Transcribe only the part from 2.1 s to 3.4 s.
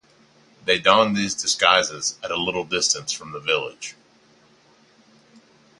at a little distance from the